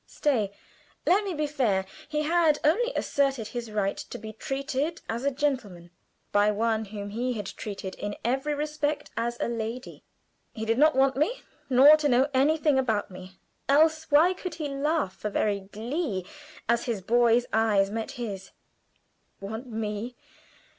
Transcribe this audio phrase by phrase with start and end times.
[0.07, 0.49] Stay!
[1.05, 5.29] Let me be fair he had only asserted his right to be treated as a
[5.29, 5.91] gentleman
[6.31, 10.03] by one whom he had treated in every respect as a lady.
[10.55, 13.37] He did not want me nor to know anything about me
[13.69, 16.25] else, why could he laugh for very glee
[16.67, 18.49] as his boy's eyes met his?
[19.39, 20.15] Want me?